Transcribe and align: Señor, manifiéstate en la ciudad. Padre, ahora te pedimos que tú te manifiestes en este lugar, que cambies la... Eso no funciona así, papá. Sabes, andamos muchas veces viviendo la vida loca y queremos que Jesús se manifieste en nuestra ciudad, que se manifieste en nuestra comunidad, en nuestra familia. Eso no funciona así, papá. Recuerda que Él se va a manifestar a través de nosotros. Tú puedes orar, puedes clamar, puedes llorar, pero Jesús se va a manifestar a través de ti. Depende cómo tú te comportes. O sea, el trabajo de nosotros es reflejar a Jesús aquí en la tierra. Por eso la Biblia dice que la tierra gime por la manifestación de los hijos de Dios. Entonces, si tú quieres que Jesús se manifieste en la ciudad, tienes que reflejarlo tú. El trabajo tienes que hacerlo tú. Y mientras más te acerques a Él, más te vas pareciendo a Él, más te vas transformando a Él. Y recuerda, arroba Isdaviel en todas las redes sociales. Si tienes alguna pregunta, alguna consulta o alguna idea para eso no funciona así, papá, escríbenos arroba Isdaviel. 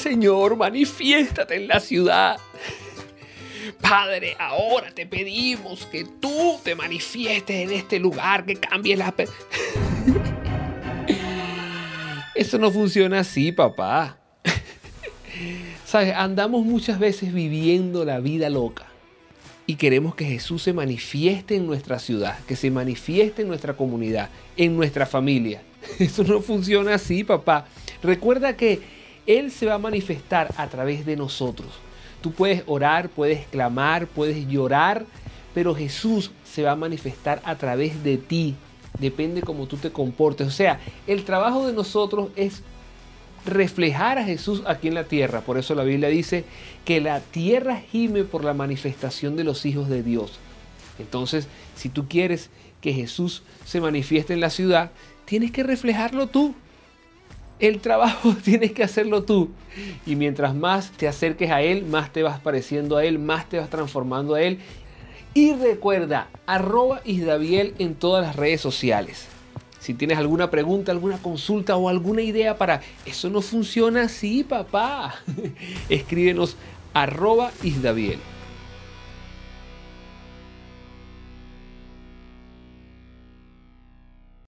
Señor, 0.00 0.56
manifiéstate 0.56 1.56
en 1.56 1.68
la 1.68 1.78
ciudad. 1.78 2.38
Padre, 3.82 4.34
ahora 4.38 4.90
te 4.92 5.04
pedimos 5.04 5.84
que 5.86 6.06
tú 6.20 6.58
te 6.64 6.74
manifiestes 6.74 7.56
en 7.56 7.70
este 7.70 7.98
lugar, 7.98 8.46
que 8.46 8.56
cambies 8.56 8.98
la... 8.98 9.14
Eso 12.34 12.56
no 12.56 12.70
funciona 12.70 13.20
así, 13.20 13.52
papá. 13.52 14.16
Sabes, 15.84 16.14
andamos 16.14 16.64
muchas 16.64 16.98
veces 16.98 17.34
viviendo 17.34 18.06
la 18.06 18.20
vida 18.20 18.48
loca 18.48 18.86
y 19.66 19.74
queremos 19.74 20.14
que 20.14 20.24
Jesús 20.24 20.62
se 20.62 20.72
manifieste 20.72 21.56
en 21.56 21.66
nuestra 21.66 21.98
ciudad, 21.98 22.38
que 22.46 22.56
se 22.56 22.70
manifieste 22.70 23.42
en 23.42 23.48
nuestra 23.48 23.74
comunidad, 23.74 24.30
en 24.56 24.76
nuestra 24.76 25.04
familia. 25.04 25.62
Eso 25.98 26.24
no 26.24 26.40
funciona 26.40 26.94
así, 26.94 27.22
papá. 27.22 27.66
Recuerda 28.02 28.56
que 28.56 28.99
Él 29.26 29.50
se 29.50 29.66
va 29.66 29.74
a 29.74 29.78
manifestar 29.78 30.52
a 30.56 30.68
través 30.68 31.06
de 31.06 31.16
nosotros. 31.16 31.68
Tú 32.20 32.32
puedes 32.32 32.62
orar, 32.66 33.08
puedes 33.08 33.46
clamar, 33.46 34.06
puedes 34.06 34.46
llorar, 34.46 35.06
pero 35.54 35.74
Jesús 35.74 36.30
se 36.44 36.62
va 36.62 36.72
a 36.72 36.76
manifestar 36.76 37.40
a 37.44 37.56
través 37.56 38.02
de 38.04 38.18
ti. 38.18 38.56
Depende 38.98 39.42
cómo 39.42 39.66
tú 39.66 39.76
te 39.76 39.90
comportes. 39.90 40.46
O 40.46 40.50
sea, 40.50 40.80
el 41.06 41.24
trabajo 41.24 41.66
de 41.66 41.72
nosotros 41.72 42.28
es 42.36 42.62
reflejar 43.46 44.18
a 44.18 44.24
Jesús 44.24 44.62
aquí 44.66 44.88
en 44.88 44.94
la 44.94 45.04
tierra. 45.04 45.40
Por 45.40 45.58
eso 45.58 45.74
la 45.74 45.84
Biblia 45.84 46.08
dice 46.08 46.44
que 46.84 47.00
la 47.00 47.20
tierra 47.20 47.76
gime 47.90 48.24
por 48.24 48.44
la 48.44 48.54
manifestación 48.54 49.36
de 49.36 49.44
los 49.44 49.64
hijos 49.64 49.88
de 49.88 50.02
Dios. 50.02 50.38
Entonces, 50.98 51.48
si 51.74 51.88
tú 51.88 52.08
quieres 52.08 52.50
que 52.80 52.92
Jesús 52.92 53.42
se 53.64 53.80
manifieste 53.80 54.34
en 54.34 54.40
la 54.40 54.50
ciudad, 54.50 54.90
tienes 55.24 55.50
que 55.50 55.62
reflejarlo 55.62 56.26
tú. 56.26 56.54
El 57.60 57.80
trabajo 57.80 58.34
tienes 58.44 58.72
que 58.72 58.82
hacerlo 58.82 59.22
tú. 59.22 59.50
Y 60.06 60.16
mientras 60.16 60.54
más 60.54 60.90
te 60.92 61.06
acerques 61.06 61.50
a 61.50 61.62
Él, 61.62 61.84
más 61.84 62.12
te 62.12 62.22
vas 62.22 62.40
pareciendo 62.40 62.96
a 62.96 63.04
Él, 63.04 63.18
más 63.18 63.48
te 63.48 63.58
vas 63.58 63.70
transformando 63.70 64.34
a 64.34 64.42
Él. 64.42 64.58
Y 65.34 65.54
recuerda, 65.54 66.28
arroba 66.46 67.02
Isdaviel 67.04 67.74
en 67.78 67.94
todas 67.94 68.26
las 68.26 68.34
redes 68.34 68.60
sociales. 68.60 69.28
Si 69.78 69.94
tienes 69.94 70.18
alguna 70.18 70.50
pregunta, 70.50 70.92
alguna 70.92 71.18
consulta 71.18 71.76
o 71.76 71.88
alguna 71.88 72.20
idea 72.20 72.58
para 72.58 72.82
eso 73.06 73.30
no 73.30 73.40
funciona 73.40 74.02
así, 74.02 74.44
papá, 74.44 75.14
escríbenos 75.88 76.56
arroba 76.92 77.52
Isdaviel. 77.62 78.18